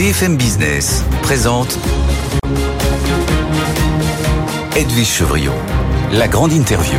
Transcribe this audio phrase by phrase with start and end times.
[0.00, 1.78] BFM Business présente
[4.74, 5.52] Edwige Chevriot,
[6.14, 6.98] la grande interview.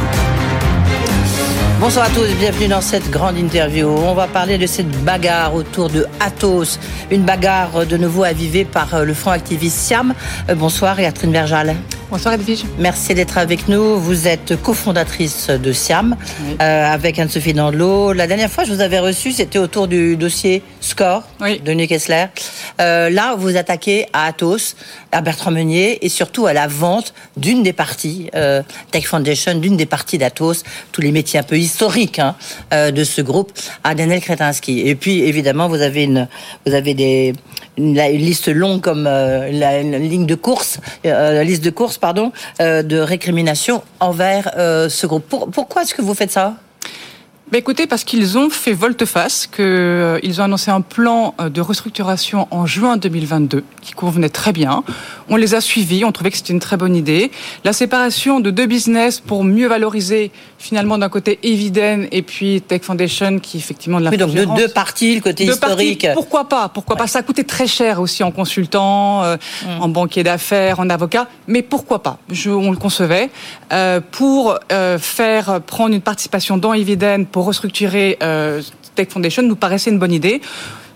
[1.79, 3.87] Bonsoir à tous, bienvenue dans cette grande interview.
[3.87, 6.77] On va parler de cette bagarre autour de Athos,
[7.09, 10.13] une bagarre de nouveau avivée par euh, le front activiste Siam.
[10.47, 11.75] Euh, bonsoir, Catherine Berjal.
[12.11, 12.65] Bonsoir Edwige.
[12.77, 13.97] Merci d'être avec nous.
[13.97, 16.17] Vous êtes cofondatrice de Siam
[16.61, 18.11] euh, avec Anne-Sophie Dandelot.
[18.11, 22.25] La dernière fois, je vous avais reçu, c'était autour du dossier Score de Nick Kessler.
[22.81, 24.75] Euh, là, vous attaquez à Athos,
[25.13, 29.77] à Bertrand Meunier et surtout à la vente d'une des parties, euh, Tech Foundation, d'une
[29.77, 32.35] des parties d'Athos, tous les métiers un peu historiques hein,
[32.71, 33.53] de ce groupe,
[33.85, 34.81] à Daniel Kretinsky.
[34.81, 36.27] Et puis, évidemment, vous avez une,
[36.65, 37.33] vous avez des,
[37.77, 42.83] une, liste longue comme la, une ligne de course, la liste de course pardon, euh,
[42.83, 45.23] de récrimination envers euh, ce groupe.
[45.53, 46.55] pourquoi est-ce que vous faites ça?
[47.51, 51.59] Bah écoutez, parce qu'ils ont fait volte-face, qu'ils euh, ont annoncé un plan euh, de
[51.59, 54.85] restructuration en juin 2022 qui convenait très bien.
[55.27, 57.29] On les a suivis, on trouvait que c'était une très bonne idée.
[57.65, 62.83] La séparation de deux business pour mieux valoriser finalement d'un côté Eviden et puis Tech
[62.83, 66.07] Foundation qui effectivement de la oui, donc de deux parties, le côté historique.
[66.13, 67.01] pourquoi pas Pourquoi ouais.
[67.01, 69.81] pas Ça a coûté très cher aussi en consultant, euh, mm.
[69.81, 73.29] en banquier d'affaires, en avocat, mais pourquoi pas Je, On le concevait
[73.73, 78.61] euh, pour faire prendre une participation dans Eviden pour restructurer euh,
[78.95, 80.41] Tech Foundation nous paraissait une bonne idée.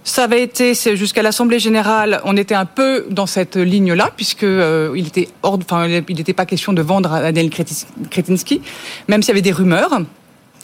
[0.03, 4.93] Ça avait été jusqu'à l'Assemblée générale, on était un peu dans cette ligne-là, puisque euh,
[4.93, 7.49] n'était pas question de vendre à Daniel
[8.11, 8.61] Kretinsky,
[9.07, 9.99] même s'il y avait des rumeurs.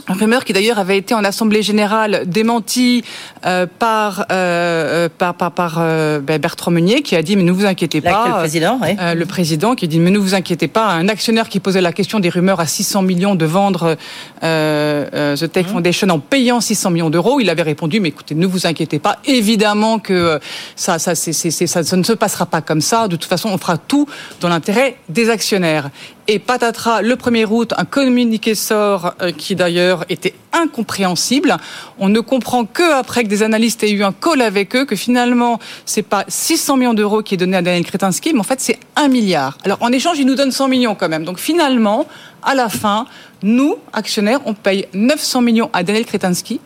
[0.07, 3.03] Rumeur qui d'ailleurs avait été en assemblée générale démentie
[3.45, 7.65] euh, par, euh, par par par euh, Bertrand Meunier qui a dit mais ne vous
[7.65, 8.95] inquiétez pas le président oui.
[8.99, 12.19] Le président qui dit mais ne vous inquiétez pas un actionnaire qui posait la question
[12.19, 13.95] des rumeurs à 600 millions de vendre
[14.41, 15.69] The Tech mmh.
[15.69, 19.19] Foundation en payant 600 millions d'euros il avait répondu mais écoutez ne vous inquiétez pas
[19.25, 20.39] évidemment que
[20.75, 23.77] ça ça ça, ça ne se passera pas comme ça de toute façon on fera
[23.77, 24.07] tout
[24.39, 25.89] dans l'intérêt des actionnaires
[26.27, 31.57] et patatras, le 1er août, un communiqué sort euh, qui d'ailleurs était incompréhensible.
[31.99, 34.95] On ne comprend que après que des analystes aient eu un call avec eux que
[34.95, 38.59] finalement c'est pas 600 millions d'euros qui est donné à Daniel Kretinsky, mais en fait
[38.59, 39.57] c'est 1 milliard.
[39.63, 41.25] Alors en échange, ils nous donnent 100 millions quand même.
[41.25, 42.07] Donc finalement,
[42.43, 43.05] à la fin,
[43.43, 46.59] nous, actionnaires, on paye 900 millions à Daniel Kretinsky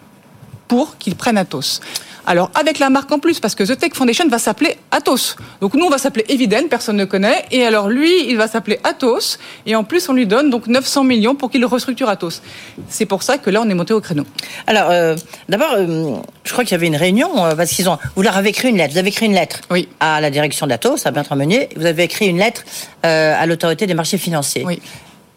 [0.68, 1.82] pour qu'il prenne Atos.
[2.28, 5.36] Alors, avec la marque en plus, parce que The Tech Foundation va s'appeler Atos.
[5.62, 7.46] Donc, nous, on va s'appeler Eviden, personne ne connaît.
[7.52, 9.38] Et alors, lui, il va s'appeler Atos.
[9.66, 12.42] Et en plus, on lui donne donc 900 millions pour qu'il restructure Atos.
[12.90, 14.24] C'est pour ça que là, on est monté au créneau.
[14.66, 15.16] Alors, euh,
[15.50, 18.00] d'abord, euh, je crois qu'il y avait une réunion, euh, parce qu'ils ont.
[18.16, 18.94] Vous leur avez écrit une lettre.
[18.94, 19.88] Vous avez écrit une lettre oui.
[20.00, 21.70] à la direction d'Atos, à Bertrand Meunier.
[21.76, 22.64] Vous avez écrit une lettre
[23.06, 24.64] euh, à l'autorité des marchés financiers.
[24.66, 24.82] Oui.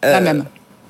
[0.03, 0.45] la même.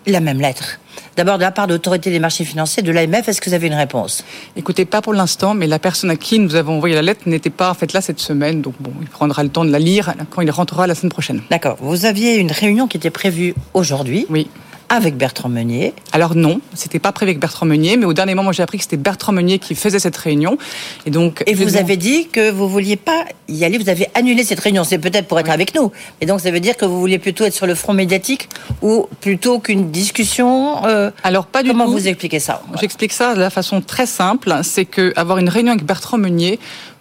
[0.08, 0.78] La même lettre.
[1.16, 3.66] D'abord, de la part de l'autorité des marchés financiers, de l'AMF, est-ce que vous avez
[3.66, 4.24] une réponse?
[4.56, 7.50] Écoutez, pas pour l'instant, mais la personne à qui nous avons envoyé la lettre n'était
[7.50, 10.14] pas en fait là cette semaine, donc bon, il prendra le temps de la lire
[10.30, 11.42] quand il rentrera la semaine prochaine.
[11.50, 11.76] D'accord.
[11.80, 14.24] Vous aviez une réunion qui était prévue aujourd'hui.
[14.30, 14.48] Oui
[14.88, 18.53] avec Bertrand Meunier Alors non, c'était pas prévu avec Bertrand Meunier, mais au dernier moment,
[18.53, 20.59] j'ai appris que c'était Bertrand Meunier qui faisait cette réunion.
[21.06, 21.43] Et donc.
[21.47, 24.84] Et vous avez dit que vous vouliez pas y aller, vous avez annulé cette réunion.
[24.84, 25.53] C'est peut-être pour être oui.
[25.53, 25.93] avec nous.
[26.21, 28.49] Et donc, ça veut dire que vous vouliez plutôt être sur le front médiatique
[28.82, 30.84] ou plutôt qu'une discussion.
[30.87, 31.91] Euh, Alors pas du comment tout.
[31.91, 32.62] Comment vous expliquez ça?
[32.81, 34.55] J'explique ça de la façon très simple.
[34.62, 36.59] C'est que avoir une réunion avec Bertrand Meunier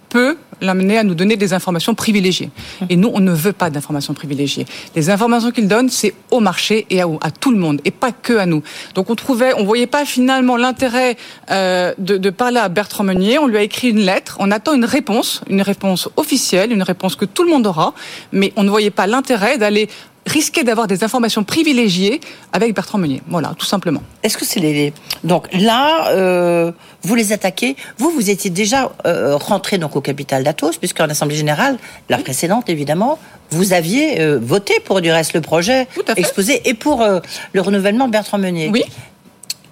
[0.09, 2.49] peut l'amener à nous donner des informations privilégiées.
[2.89, 4.65] Et nous, on ne veut pas d'informations privilégiées.
[4.95, 8.11] Les informations qu'il donne, c'est au marché et à, à, tout le monde, et pas
[8.11, 8.63] que à nous.
[8.95, 11.17] Donc on trouvait, on voyait pas finalement l'intérêt
[11.51, 13.39] euh, de, de, parler à Bertrand Meunier.
[13.39, 14.37] On lui a écrit une lettre.
[14.39, 17.93] On attend une réponse, une réponse officielle, une réponse que tout le monde aura.
[18.31, 19.89] Mais on ne voyait pas l'intérêt d'aller
[20.27, 22.19] risquer d'avoir des informations privilégiées
[22.53, 23.21] avec Bertrand Meunier.
[23.27, 24.01] Voilà, tout simplement.
[24.23, 24.93] Est-ce que c'est les...
[25.23, 26.71] Donc là, euh,
[27.03, 27.75] vous les attaquez.
[27.97, 31.77] Vous, vous étiez déjà euh, rentré donc au capital d'Atos, puisqu'en Assemblée Générale,
[32.09, 33.17] la précédente évidemment,
[33.49, 37.05] vous aviez euh, voté pour du reste le projet exposé et pour
[37.53, 38.69] le renouvellement de Bertrand Meunier.
[38.71, 38.83] Oui.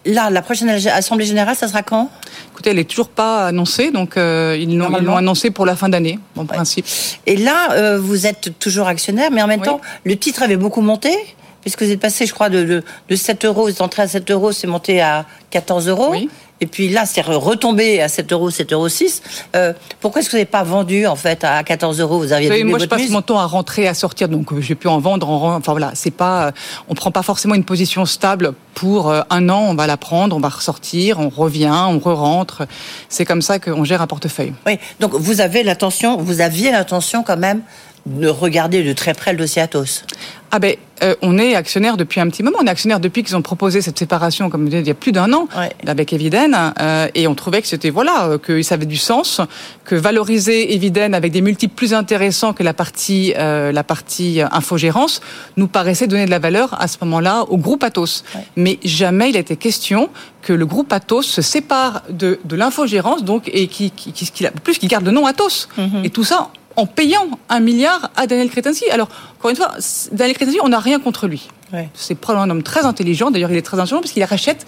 [0.05, 2.09] Là, la prochaine Assemblée Générale, ça sera quand?
[2.65, 6.17] Écoutez, elle n'est toujours pas annoncée, donc euh, ils l'ont annoncé pour la fin d'année,
[6.35, 6.47] en ouais.
[6.47, 6.87] principe.
[7.27, 9.67] Et là, euh, vous êtes toujours actionnaire, mais en même oui.
[9.67, 11.15] temps, le titre avait beaucoup monté
[11.61, 14.07] puisque vous êtes passé, je crois, de, de, de 7 euros, vous êtes entré à
[14.07, 16.09] 7 euros, c'est monté à 14 euros.
[16.11, 16.29] Oui.
[16.61, 19.21] Et puis là, c'est retombé à 7 euros, 7 euros 6.
[19.55, 22.17] Euh, pourquoi est-ce que vous n'avez pas vendu, en fait, à 14 euros?
[22.17, 23.11] Vous aviez oui, Moi, je passe mise?
[23.11, 25.29] mon temps à rentrer, à sortir, donc euh, j'ai pu en vendre.
[25.29, 26.53] En, enfin voilà, c'est pas,
[26.87, 29.65] on prend pas forcément une position stable pour euh, un an.
[29.67, 32.63] On va la prendre, on va ressortir, on revient, on re-rentre.
[33.09, 34.53] C'est comme ça qu'on gère un portefeuille.
[34.65, 34.79] Oui.
[35.01, 37.61] Donc vous avez l'intention, vous aviez l'intention quand même
[38.05, 40.03] de regarder de très près le dossier Atos.
[40.51, 42.59] Ah ben, euh, on est actionnaire depuis un petit moment.
[42.61, 45.11] On est actionnaire depuis qu'ils ont proposé cette séparation, comme je il y a plus
[45.11, 45.47] d'un an,
[45.85, 49.41] avec Eviden, euh, et on trouvait que c'était voilà, euh, que ça avait du sens,
[49.83, 55.21] que valoriser Eviden avec des multiples plus intéressants que la partie la partie infogérance
[55.57, 58.23] nous paraissait donner de la valeur à ce moment-là au groupe Atos.
[58.55, 60.09] Mais jamais il a été question
[60.41, 64.45] que le groupe Atos se sépare de, de l'infogérance, donc et qui, qui, qui, qui,
[64.63, 65.67] plus qui garde le nom Atos.
[65.77, 66.05] Mm-hmm.
[66.05, 68.89] Et tout ça en payant un milliard à Daniel Kretinsky.
[68.89, 69.71] Alors, encore une fois,
[70.11, 71.47] Daniel Kretinsky, on n'a rien contre lui.
[71.93, 73.31] C'est probablement un homme très intelligent.
[73.31, 74.65] D'ailleurs, il est très intelligent parce qu'il rachète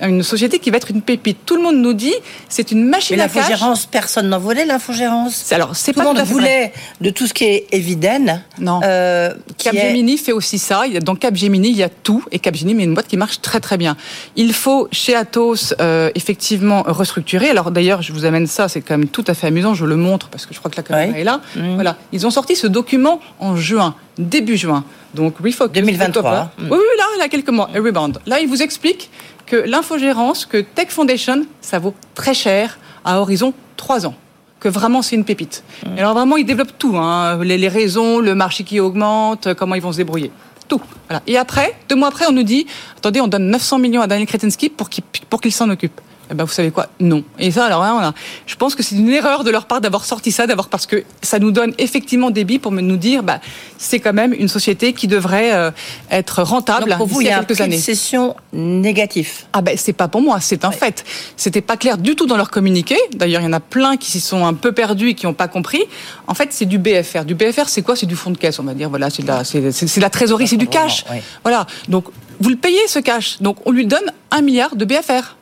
[0.00, 1.38] une société qui va être une pépite.
[1.46, 2.14] Tout le monde nous dit
[2.48, 3.36] c'est une machine à cash.
[3.36, 5.52] L'infogérance, personne n'en voulait l'infogérance.
[5.52, 8.40] Alors c'est tout pas le monde voulait de tout ce qui est évident.
[8.58, 8.80] Non.
[8.84, 10.84] Euh, Capgemini fait aussi ça.
[11.02, 13.76] Dans Capgemini, il y a tout et Capgemini est une boîte qui marche très très
[13.76, 13.96] bien.
[14.36, 17.50] Il faut chez Atos euh, effectivement restructurer.
[17.50, 19.74] Alors d'ailleurs, je vous amène ça, c'est quand même tout à fait amusant.
[19.74, 21.40] Je le montre parce que je crois que la caméra est là.
[21.56, 21.74] Mmh.
[21.74, 24.84] Voilà, ils ont sorti ce document en juin, début juin.
[25.14, 26.50] Donc Refocus 2023.
[26.58, 27.70] Oui, oui, là, il y a quelques mois.
[27.74, 28.18] Rebound.
[28.26, 29.10] Là, il vous explique
[29.46, 34.14] que l'infogérance, que Tech Foundation, ça vaut très cher à horizon 3 ans
[34.60, 35.62] que vraiment c'est une pépite.
[35.84, 35.98] Mmh.
[35.98, 39.92] alors vraiment, ils développent tout, hein, les, raisons, le marché qui augmente, comment ils vont
[39.92, 40.30] se débrouiller.
[40.68, 40.80] Tout.
[41.26, 44.26] Et après, deux mois après, on nous dit, attendez, on donne 900 millions à Daniel
[44.26, 46.00] Kretinsky pour qu'il s'en occupe.
[46.30, 46.88] Eh ben, vous savez quoi?
[47.00, 47.22] Non.
[47.38, 48.14] Et ça, alors là,
[48.46, 51.04] je pense que c'est une erreur de leur part d'avoir sorti ça, d'abord parce que
[51.22, 53.40] ça nous donne effectivement des billes pour nous dire, bah,
[53.78, 55.70] c'est quand même une société qui devrait euh,
[56.10, 56.90] être rentable.
[56.90, 57.78] Donc pour vous, il y a quelques années.
[57.78, 59.46] session négatif.
[59.52, 61.04] Ah ben, c'est pas pour moi, c'est un fait.
[61.36, 62.96] C'était pas clair du tout dans leur communiqué.
[63.14, 65.34] D'ailleurs, il y en a plein qui s'y sont un peu perdus et qui n'ont
[65.34, 65.82] pas compris.
[66.26, 67.24] En fait, c'est du BFR.
[67.24, 67.96] Du BFR, c'est quoi?
[67.96, 68.88] C'est du fonds de caisse, on va dire.
[68.88, 71.04] Voilà, c'est de la, c'est, la trésorerie, c'est du cash.
[71.42, 71.66] Voilà.
[71.88, 72.06] Donc,
[72.40, 73.40] vous le payez ce cash.
[73.40, 75.36] Donc, on lui donne un milliard de BFR.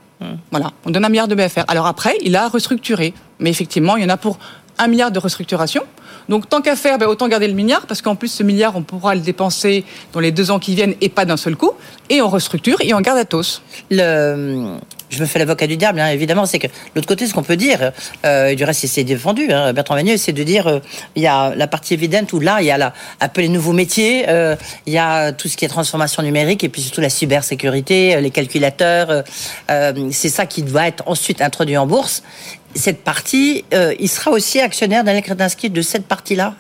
[0.51, 1.65] Voilà, on donne un milliard de BFR.
[1.69, 3.15] Alors après, il a restructuré.
[3.39, 4.39] Mais effectivement, il y en a pour
[4.79, 5.83] un milliard de restructuration.
[6.29, 8.83] Donc tant qu'à faire, ben, autant garder le milliard, parce qu'en plus ce milliard, on
[8.83, 11.73] pourra le dépenser dans les deux ans qui viennent et pas d'un seul coup.
[12.11, 13.63] Et on restructure et on garde à tous.
[13.91, 14.77] Le,
[15.13, 17.57] je me fais l'avocat du diable, hein, évidemment, c'est que l'autre côté, ce qu'on peut
[17.57, 17.93] dire,
[18.25, 20.79] euh, du reste, c'est défendu, hein, Bertrand c'est de dire, euh,
[21.17, 22.95] il y a la partie évidente où là, il y a la,
[23.37, 24.57] les nouveaux métiers, euh,
[24.87, 28.31] il y a tout ce qui est transformation numérique et puis surtout la cybersécurité, les
[28.31, 29.25] calculateurs.
[30.11, 32.23] c'est ça qui doit être ensuite introduit en bourse.
[32.75, 33.65] Cette partie,
[33.99, 36.55] il sera aussi actionnaire d'Alain Kretinsky de cette partie-là?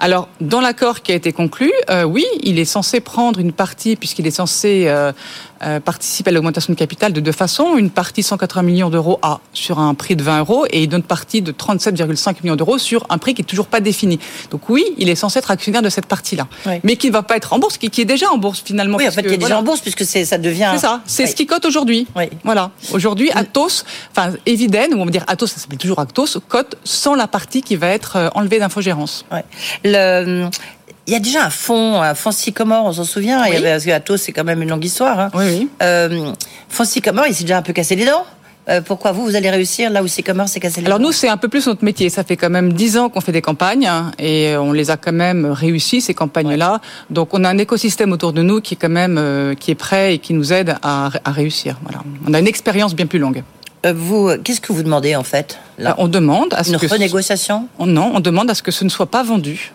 [0.00, 1.70] Alors, dans l'accord qui a été conclu,
[2.06, 4.88] oui, il est censé prendre une partie, puisqu'il est censé
[5.62, 7.76] euh, participe à l'augmentation de capital de deux façons.
[7.76, 11.06] Une partie 180 millions d'euros à, sur un prix de 20 euros et une autre
[11.06, 14.18] partie de 37,5 millions d'euros sur un prix qui est toujours pas défini.
[14.50, 16.48] Donc oui, il est censé être actionnaire de cette partie-là,
[16.82, 18.96] mais qui ne va pas être en bourse, qui, qui, est déjà en bourse finalement.
[18.96, 20.70] Oui, en fait, qui est déjà en bourse puisque ça devient.
[20.72, 22.06] C'est ça, c'est ce qui cote aujourd'hui.
[22.42, 22.70] Voilà.
[22.92, 23.84] Aujourd'hui, Atos,
[24.16, 27.60] enfin Eviden, ou on va dire Atos, ça s'appelle toujours Atos, cote sans la partie
[27.60, 29.26] qui va être euh, enlevée d'infogérance.
[29.30, 29.44] Ouais.
[29.92, 30.48] Le,
[31.06, 33.44] il y a déjà un fonds, un fonds Sycomore, on s'en souvient.
[33.46, 35.18] Il y avait, parce que Atos, c'est quand même une longue histoire.
[35.18, 35.30] Hein.
[35.34, 35.68] Oui, oui.
[35.82, 36.32] Euh,
[36.68, 38.24] fonds Sycomore, il s'est déjà un peu cassé les dents.
[38.68, 41.28] Euh, pourquoi vous, vous allez réussir là où Sycomore s'est cassé les Alors nous, c'est
[41.28, 42.10] un peu plus notre métier.
[42.10, 44.96] Ça fait quand même dix ans qu'on fait des campagnes hein, et on les a
[44.96, 46.80] quand même réussi ces campagnes-là.
[47.08, 49.74] Donc on a un écosystème autour de nous qui est quand même euh, qui est
[49.76, 51.80] prêt et qui nous aide à, à réussir.
[51.82, 52.04] Voilà.
[52.28, 53.42] On a une expérience bien plus longue.
[53.86, 55.94] Euh, vous, qu'est-ce que vous demandez en fait là?
[55.98, 57.66] On demande à ce une que renégociation?
[57.84, 59.72] Non, on demande à ce que ce ne soit pas vendu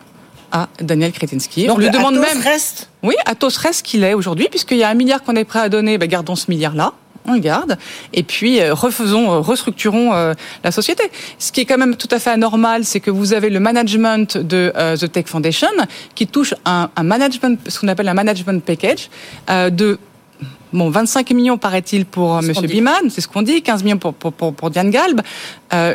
[0.56, 1.68] à Daniel Kretinsky.
[1.68, 2.42] Donc on lui demande Atos même.
[2.42, 5.60] Reste oui, Atos reste qu'il est aujourd'hui, puisqu'il y a un milliard qu'on est prêt
[5.60, 5.98] à donner.
[5.98, 6.94] Ben, gardons ce milliard-là
[7.28, 7.78] on le garde,
[8.14, 11.04] et puis euh, refaisons, euh, restructurons euh, la société.
[11.40, 14.38] Ce qui est quand même tout à fait anormal, c'est que vous avez le management
[14.38, 15.72] de The Tech Foundation
[16.14, 19.10] qui touche un, un management, ce qu'on appelle un management package
[19.50, 19.98] de
[20.74, 22.52] Bon, 25 millions paraît-il pour M.
[22.68, 25.22] Biman, c'est ce qu'on dit, 15 millions pour, pour, pour, Diane Galb.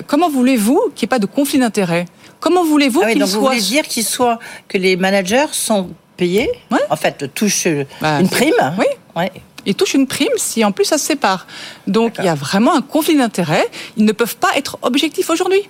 [0.06, 2.06] comment voulez-vous qu'il n'y ait pas de conflit d'intérêts
[2.40, 3.38] Comment voulez-vous ah qu'il soit...
[3.38, 6.50] Vous voulez dire qu'il soit que les managers sont payés,
[6.90, 7.68] en fait, touchent
[8.00, 8.86] bah, une prime Oui.
[9.16, 9.30] Ouais.
[9.66, 11.46] Ils touchent une prime si en plus ça se sépare.
[11.86, 13.66] Donc il y a vraiment un conflit d'intérêts.
[13.96, 15.62] Ils ne peuvent pas être objectifs aujourd'hui.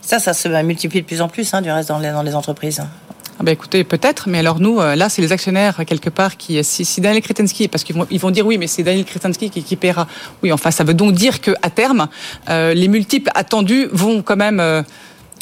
[0.00, 2.34] Ça, ça se multiplie de plus en plus, hein, du reste, dans les, dans les
[2.34, 2.82] entreprises.
[3.38, 6.62] Ah ben écoutez, peut-être, mais alors nous, euh, là, c'est les actionnaires quelque part qui,
[6.62, 9.50] si, si Daniel Kretinsky, parce qu'ils vont, ils vont dire oui, mais c'est Daniel Kretinsky
[9.50, 10.06] qui, qui paiera.
[10.42, 12.08] Oui, enfin, ça veut donc dire que à terme,
[12.48, 14.60] euh, les multiples attendus vont quand même.
[14.60, 14.82] Euh,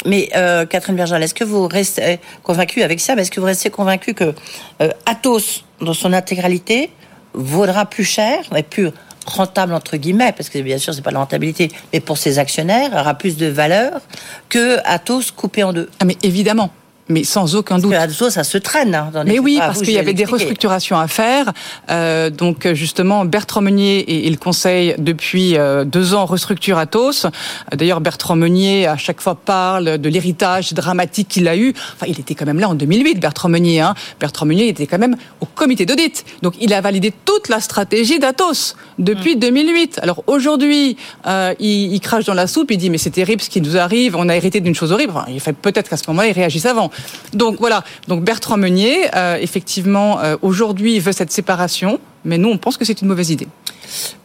[0.07, 3.71] mais euh, Catherine Berger, est-ce que vous restez convaincue avec ça Est-ce que vous restez
[3.71, 4.35] convaincue que
[4.81, 6.91] euh, Atos, dans son intégralité,
[7.35, 8.91] vaudra plus cher et plus
[9.27, 12.93] rentable entre guillemets, parce que bien sûr c'est pas la rentabilité, mais pour ses actionnaires
[12.93, 14.01] aura plus de valeur
[14.49, 15.91] que Atos coupé en deux?
[16.01, 16.71] Ah mais évidemment,
[17.09, 17.93] mais sans aucun doute.
[17.93, 18.95] Que ça se traîne.
[18.95, 21.53] Hein, mais oui, parce qu'il y avait des restructurations à faire.
[21.91, 27.27] Euh, donc justement, Bertrand Meunier et, le Conseil depuis euh, deux ans restructurent Atos.
[27.75, 31.75] D'ailleurs, Bertrand Meunier à chaque fois parle de l'héritage dramatique qu'il a eu.
[31.95, 33.81] Enfin, il était quand même là en 2008, Bertrand Meunier.
[33.81, 33.95] Hein.
[34.21, 36.25] Bertrand Meunier était quand même au comité d'audit.
[36.43, 39.97] Donc il a validé toute la stratégie d'Atos depuis 2008.
[39.97, 40.01] Mmh.
[40.03, 40.97] Alors aujourd'hui,
[41.27, 43.77] euh, il, il, crache dans la soupe, il dit mais c'est terrible ce qui nous
[43.77, 45.13] arrive, on a hérité d'une chose horrible.
[45.15, 46.91] Enfin, il fait peut-être qu'à ce moment-là, il réagisse avant.
[47.33, 47.85] Donc voilà.
[48.09, 52.85] Donc Bertrand Meunier, euh, effectivement, euh, aujourd'hui veut cette séparation, mais nous on pense que
[52.85, 53.49] c'est une mauvaise idée.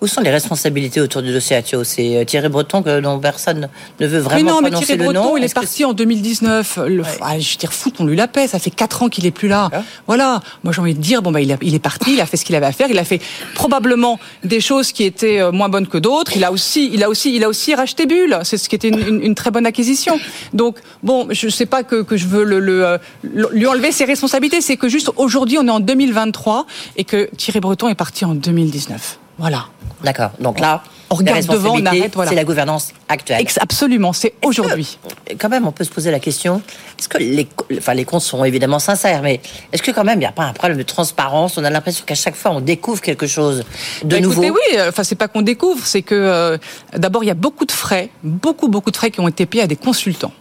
[0.01, 1.83] Où sont les responsabilités autour du dossier Atio?
[1.83, 3.69] C'est euh, Thierry Breton que, dont personne
[3.99, 6.79] ne veut vraiment mais non, mais Thierry Breton, il est, parti en 2019.
[6.87, 8.47] Le, ah, je veux dire, on lui la paix.
[8.47, 9.69] Ça fait 4 ans qu'il est plus là.
[10.07, 10.41] Voilà.
[10.63, 12.45] Moi, j'ai envie de dire, bon, bah, il, il, est parti, il a fait ce
[12.45, 12.87] qu'il avait à faire.
[12.89, 13.21] Il a fait
[13.55, 16.33] probablement des choses qui étaient euh, moins bonnes que d'autres.
[16.35, 18.39] Il a aussi, il a aussi, il a aussi racheté Bulle.
[18.43, 20.19] C'est ce qui était une, une, très bonne acquisition.
[20.53, 24.05] Donc, bon, je sais pas que, que je veux le, le, euh, lui enlever ses
[24.05, 24.61] responsabilités.
[24.61, 26.65] C'est que juste aujourd'hui, on est en 2023
[26.97, 29.19] et que Thierry Breton est parti en 2019.
[29.39, 29.65] Voilà.
[30.03, 30.31] D'accord.
[30.39, 32.13] Donc là, on regarde devant, on arrête.
[32.13, 32.29] Voilà.
[32.29, 33.45] C'est la gouvernance actuelle.
[33.59, 34.97] Absolument, c'est aujourd'hui.
[35.39, 36.61] Quand même, on peut se poser la question
[36.99, 37.47] est-ce que les,
[37.77, 40.43] enfin, les comptes sont évidemment sincères, mais est-ce que quand même il n'y a pas
[40.43, 41.57] un problème de transparence?
[41.57, 43.65] On a l'impression qu'à chaque fois on découvre quelque chose
[44.03, 44.43] de bah, nouveau.
[44.43, 46.57] Écoutez, oui, enfin c'est pas qu'on découvre, c'est que euh,
[46.95, 49.63] d'abord il y a beaucoup de frais, beaucoup beaucoup de frais qui ont été payés
[49.63, 50.31] à des consultants,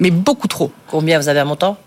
[0.00, 0.70] mais beaucoup trop.
[0.88, 1.78] Combien vous avez un montant?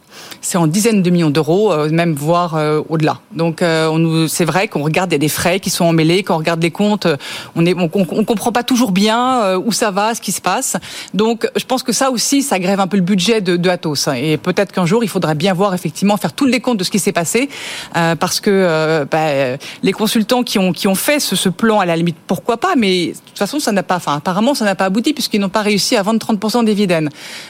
[0.41, 3.19] C'est en dizaines de millions d'euros, euh, même voire euh, au-delà.
[3.33, 6.35] Donc euh, c'est vrai qu'on regarde, il y a des frais qui sont emmêlés, quand
[6.35, 7.07] on regarde les comptes,
[7.55, 10.77] on ne on, comprend pas toujours bien où ça va, ce qui se passe.
[11.13, 14.07] Donc je pense que ça aussi, ça grève un peu le budget de, Atos.
[14.15, 16.89] Et peut-être qu'un jour, il faudrait bien voir effectivement faire tous les comptes de ce
[16.89, 17.49] qui s'est passé,
[17.93, 21.95] parce que bah, les consultants qui ont qui ont fait ce, ce, plan à la
[21.95, 24.85] limite, pourquoi pas, mais de toute façon, ça n'a pas, enfin apparemment, ça n'a pas
[24.85, 27.09] abouti puisqu'ils n'ont pas réussi à vendre 30% des dividendes.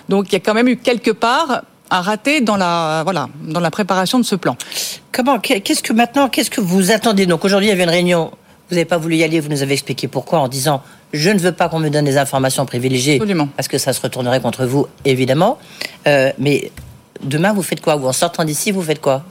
[0.10, 3.60] Donc il y a quand même eu quelque part a raté dans la voilà dans
[3.60, 4.56] la préparation de ce plan.
[5.12, 8.32] Comment Qu'est-ce que maintenant Qu'est-ce que vous attendez Donc aujourd'hui, il y avait une réunion.
[8.70, 9.40] Vous n'avez pas voulu y aller.
[9.40, 10.82] Vous nous avez expliqué pourquoi en disant
[11.12, 13.50] je ne veux pas qu'on me donne des informations privilégiées Absolument.
[13.56, 15.58] parce que ça se retournerait contre vous, évidemment.
[16.08, 16.72] Euh, mais
[17.24, 19.24] demain, vous faites quoi Vous en sortant d'ici, vous faites quoi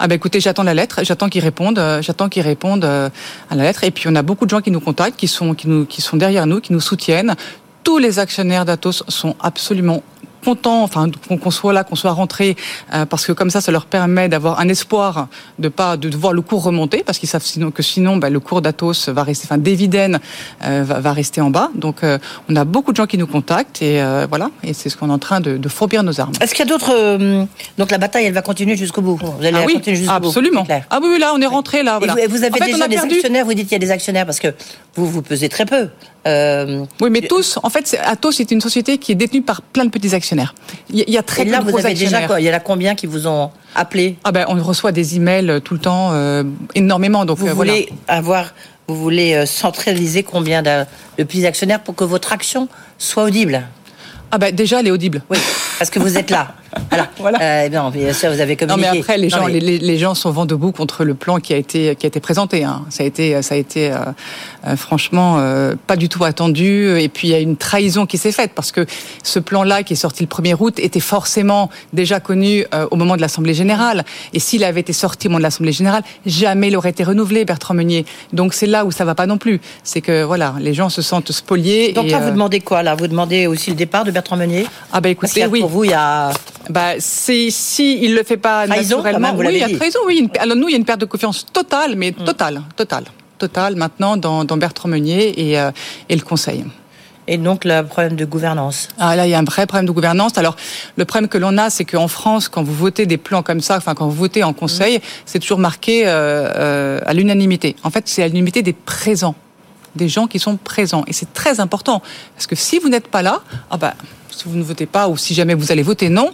[0.00, 3.08] ah ben écoutez, j'attends la lettre, j'attends qu'ils répondent, euh, j'attends qu'ils répondent euh,
[3.50, 3.84] à la lettre.
[3.84, 6.00] Et puis on a beaucoup de gens qui nous contactent, qui sont qui nous qui
[6.00, 7.36] sont derrière nous, qui nous soutiennent.
[7.84, 10.02] Tous les actionnaires d'Atos sont absolument
[10.44, 12.56] content, enfin qu'on soit là, qu'on soit rentré,
[12.94, 15.28] euh, parce que comme ça, ça leur permet d'avoir un espoir
[15.58, 18.40] de pas de voir le cours remonter, parce qu'ils savent sinon que sinon, bah, le
[18.40, 20.20] cours d'Atos va rester, enfin d'Eviden
[20.64, 21.70] euh, va, rester en bas.
[21.74, 22.18] Donc, euh,
[22.48, 25.12] on a beaucoup de gens qui nous contactent et voilà, et c'est ce qu'on est
[25.12, 26.32] en train de, de fourbir nos armes.
[26.40, 27.36] Est-ce qu'il y a d'autres
[27.78, 29.16] Donc la bataille, elle va continuer jusqu'au bout.
[29.16, 30.62] Vous allez ah oui, continuer jusqu'au absolument.
[30.62, 31.98] Bout, ah oui, là, on est rentré là.
[31.98, 32.14] Voilà.
[32.28, 33.44] vous, avez déjà des actionnaires.
[33.44, 34.48] Vous dites qu'il y a des actionnaires parce que
[34.94, 35.88] vous vous pesez très peu.
[36.26, 37.58] oui, mais tous.
[37.62, 40.29] En fait, Atos est une société qui est détenue par plein de petits actionnaires
[40.90, 42.40] il y a très Et là, vous avez déjà quoi?
[42.40, 44.16] Il y en a combien qui vous ont appelé?
[44.24, 46.44] Ah ben, on reçoit des emails euh, tout le temps, euh,
[46.74, 47.24] énormément.
[47.24, 48.52] Donc vous euh, voulez avoir,
[48.88, 50.84] vous voulez centraliser combien de
[51.16, 52.68] petits actionnaires pour que votre action
[52.98, 53.62] soit audible?
[54.30, 55.22] Ah ben déjà, elle est audible.
[55.30, 55.38] Oui,
[55.78, 56.54] parce que vous êtes là.
[56.90, 57.38] Alors, voilà.
[57.40, 58.86] Euh, bien, bien sûr, vous avez communiqué.
[58.86, 61.52] Non, mais après, les gens, Les, les, gens sont vent debout contre le plan qui
[61.52, 62.64] a été qui a été présenté.
[62.64, 62.82] Hein.
[62.90, 63.98] Ça a été, ça a été euh,
[64.66, 66.98] euh franchement euh, pas du tout attendu.
[66.98, 68.86] Et puis il y a une trahison qui s'est faite parce que
[69.22, 73.16] ce plan-là, qui est sorti le 1er août, était forcément déjà connu euh, au moment
[73.16, 74.04] de l'Assemblée générale.
[74.32, 77.44] Et s'il avait été sorti au moment de l'Assemblée générale, jamais il aurait été renouvelé,
[77.44, 78.04] Bertrand Meunier.
[78.32, 79.60] Donc c'est là où ça va pas non plus.
[79.82, 81.92] C'est que voilà, les gens se sentent spoliés.
[81.92, 84.66] Donc là, vous demandez quoi Là, vous demandez aussi le départ de Bertrand Meunier?
[84.92, 85.60] Ah bah écoutez, oui.
[85.60, 86.32] Pour vous, il y a
[86.70, 89.34] bah, c'est si il le fait pas naturellement.
[89.36, 89.98] oui, il y a trahison.
[90.06, 92.24] Oui, alors nous, il y a une perte de confiance totale, mais mm.
[92.24, 93.04] totale, totale,
[93.38, 95.70] totale maintenant dans, dans Bertrand Meunier et, euh,
[96.08, 96.64] et le Conseil.
[97.26, 98.88] Et donc le problème de gouvernance.
[98.98, 100.36] Ah là, il y a un vrai problème de gouvernance.
[100.38, 100.56] Alors
[100.96, 103.76] le problème que l'on a, c'est qu'en France, quand vous votez des plans comme ça,
[103.76, 105.02] enfin quand vous votez en Conseil, mm.
[105.26, 107.76] c'est toujours marqué euh, euh, à l'unanimité.
[107.84, 109.34] En fait, c'est à l'unanimité des présents,
[109.96, 112.02] des gens qui sont présents, et c'est très important
[112.34, 113.94] parce que si vous n'êtes pas là, ah bah
[114.40, 116.32] si vous ne votez pas ou si jamais vous allez voter non,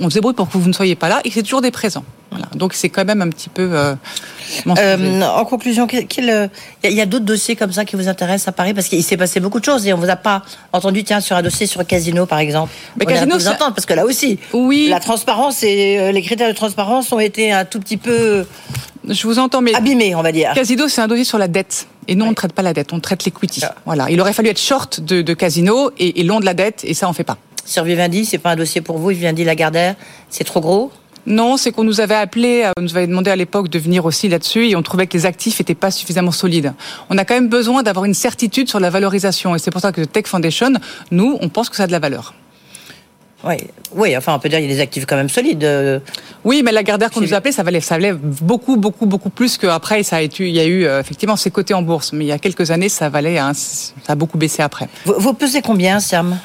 [0.00, 2.04] on se débrouille pour que vous ne soyez pas là et c'est toujours des présents.
[2.30, 2.46] Voilà.
[2.54, 3.70] Donc c'est quand même un petit peu.
[3.72, 3.94] Euh,
[4.66, 6.48] euh, en conclusion, il euh,
[6.82, 8.74] y a, d'autres dossiers comme ça qui vous intéressent à Paris?
[8.74, 10.42] Parce qu'il s'est passé beaucoup de choses et on vous a pas
[10.72, 12.72] entendu tiens sur un dossier sur Casino par exemple.
[12.98, 16.54] Mais Casino, vous entendre parce que là aussi, oui, la transparence et les critères de
[16.54, 18.44] transparence ont été un tout petit peu.
[19.08, 20.52] Je vous entends, mais abîmés, on va dire.
[20.54, 21.86] Casino, c'est un dossier sur la dette.
[22.08, 23.60] Et nous, on ne traite pas la dette, on traite l'equity.
[23.64, 23.74] Ah.
[23.84, 24.10] Voilà.
[24.10, 26.94] Il aurait fallu être short de, de Casino et, et long de la dette, et
[26.94, 27.38] ça, on fait pas.
[27.66, 29.96] Sur Vivendi, c'est pas un dossier pour vous, Vivendi Lagardère,
[30.30, 30.92] c'est trop gros?
[31.26, 34.04] Non, c'est qu'on nous avait appelé, euh, on nous avait demandé à l'époque de venir
[34.04, 36.72] aussi là-dessus et on trouvait que les actifs n'étaient pas suffisamment solides.
[37.10, 39.90] On a quand même besoin d'avoir une certitude sur la valorisation et c'est pour ça
[39.90, 40.74] que Tech Foundation,
[41.10, 42.34] nous, on pense que ça a de la valeur.
[43.44, 43.56] Oui,
[43.92, 45.64] oui, enfin, on peut dire qu'il y a des actifs quand même solides.
[45.64, 45.98] Euh,
[46.44, 49.58] oui, mais la Gardère qu'on nous appelait, ça valait, ça valait beaucoup, beaucoup, beaucoup plus
[49.58, 50.04] qu'après.
[50.04, 52.28] Ça a été, il y a eu euh, effectivement ses côtés en bourse, mais il
[52.28, 54.88] y a quelques années, ça valait, hein, ça a beaucoup baissé après.
[55.04, 56.38] Vous, vous pesez combien, Siam?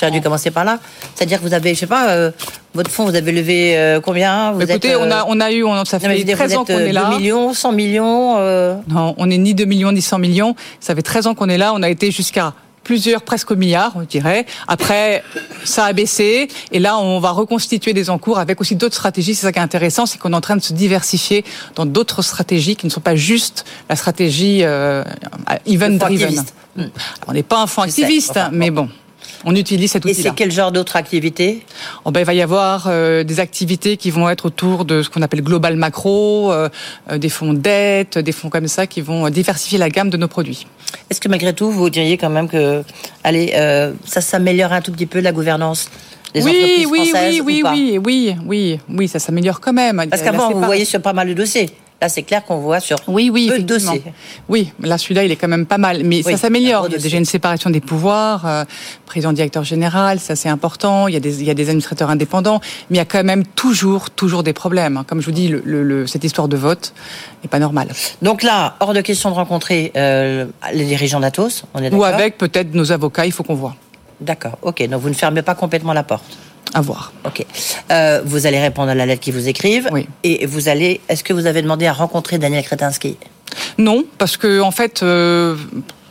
[0.00, 0.78] J'aurais dû commencer par là.
[1.14, 2.30] C'est-à-dire que vous avez, je sais pas, euh,
[2.74, 4.52] votre fonds, vous avez levé combien?
[4.52, 7.10] Vous Écoutez, on, a, on a eu, on, ça fait 13 ans qu'on est là.
[7.10, 8.36] 2 millions, 100 millions
[8.88, 10.54] Non, on n'est ni 2 millions ni 100 millions.
[10.80, 11.72] Ça fait 13 ans qu'on est là.
[11.74, 12.54] On a été jusqu'à
[12.90, 14.46] plusieurs, presque milliards, on dirait.
[14.66, 15.22] Après,
[15.64, 16.48] ça a baissé.
[16.72, 19.34] Et là, on va reconstituer des encours avec aussi d'autres stratégies.
[19.34, 21.44] C'est ça qui est intéressant, c'est qu'on est en train de se diversifier
[21.76, 25.04] dans d'autres stratégies qui ne sont pas juste la stratégie euh,
[25.66, 26.42] event-driven.
[27.28, 28.88] On n'est pas un fonds activiste, mais bon.
[29.44, 30.20] On utilise cet outil-là.
[30.20, 31.64] Et c'est quel genre d'autres activités
[32.04, 35.10] oh ben, Il va y avoir euh, des activités qui vont être autour de ce
[35.10, 36.68] qu'on appelle global macro, euh,
[37.10, 40.16] euh, des fonds de dette, des fonds comme ça qui vont diversifier la gamme de
[40.16, 40.66] nos produits.
[41.10, 42.82] Est-ce que malgré tout, vous diriez quand même que,
[43.24, 43.52] allez,
[44.04, 45.88] ça s'améliore un tout petit peu la gouvernance
[46.34, 50.04] des oui, entreprises oui, françaises oui, oui, oui, oui, oui, oui, ça s'améliore quand même.
[50.08, 51.70] Parce qu'avant, vous voyez sur pas mal de dossiers.
[52.00, 54.02] Là, c'est clair qu'on voit sur oui, oui, peu de dossiers.
[54.48, 56.02] Oui, là, celui-là, il est quand même pas mal.
[56.04, 56.86] Mais ça s'améliore.
[56.88, 58.64] Il y a déjà une séparation des pouvoirs, euh,
[59.04, 61.08] président-directeur général, ça c'est important.
[61.08, 62.60] Il y, a des, il y a des administrateurs indépendants.
[62.88, 65.02] Mais il y a quand même toujours, toujours des problèmes.
[65.06, 66.94] Comme je vous dis, le, cette histoire de vote
[67.42, 67.88] n'est pas normale.
[68.22, 72.38] Donc là, hors de question de rencontrer euh, les dirigeants d'Atos, on est Ou avec
[72.38, 73.76] peut-être nos avocats, il faut qu'on voit.
[74.22, 74.88] D'accord, ok.
[74.88, 76.38] Donc vous ne fermez pas complètement la porte
[76.74, 77.12] à voir.
[77.24, 77.44] Ok.
[77.90, 79.88] Euh, vous allez répondre à la lettre qui vous écrivent.
[79.92, 80.06] Oui.
[80.24, 81.00] Et vous allez.
[81.08, 83.16] Est-ce que vous avez demandé à rencontrer Daniel Kretinsky?
[83.78, 85.02] Non, parce que en fait.
[85.02, 85.56] Euh,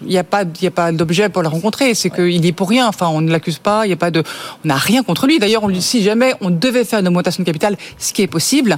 [0.01, 1.93] il n'y a pas, il a pas d'objet pour le rencontrer.
[1.93, 2.87] C'est qu'il est pour rien.
[2.87, 3.85] Enfin, on ne l'accuse pas.
[3.85, 4.23] Il y a pas de,
[4.63, 5.39] on n'a rien contre lui.
[5.39, 8.77] D'ailleurs, si jamais on devait faire une augmentation de capital, ce qui est possible,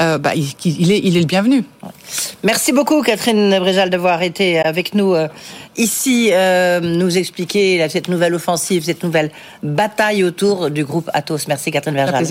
[0.00, 1.64] euh, bah, il, est, il est le bienvenu.
[2.42, 5.28] Merci beaucoup, Catherine Bréjal, d'avoir été avec nous euh,
[5.76, 9.30] ici, euh, nous expliquer cette nouvelle offensive, cette nouvelle
[9.62, 11.46] bataille autour du groupe Atos.
[11.46, 12.26] Merci, Catherine Bréjal.